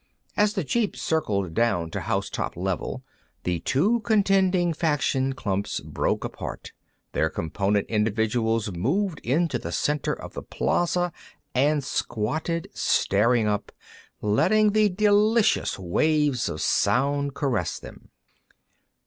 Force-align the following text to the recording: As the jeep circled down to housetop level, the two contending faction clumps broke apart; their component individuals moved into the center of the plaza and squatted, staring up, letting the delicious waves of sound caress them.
As 0.35 0.53
the 0.55 0.63
jeep 0.63 0.97
circled 0.97 1.53
down 1.53 1.91
to 1.91 1.99
housetop 2.01 2.57
level, 2.57 3.03
the 3.43 3.59
two 3.59 3.99
contending 3.99 4.73
faction 4.73 5.33
clumps 5.33 5.79
broke 5.79 6.23
apart; 6.23 6.71
their 7.11 7.29
component 7.29 7.85
individuals 7.85 8.71
moved 8.71 9.19
into 9.19 9.59
the 9.59 9.71
center 9.71 10.11
of 10.13 10.33
the 10.33 10.41
plaza 10.41 11.13
and 11.53 11.83
squatted, 11.83 12.67
staring 12.73 13.47
up, 13.47 13.71
letting 14.21 14.71
the 14.71 14.89
delicious 14.89 15.77
waves 15.77 16.49
of 16.49 16.61
sound 16.61 17.35
caress 17.35 17.77
them. 17.77 18.09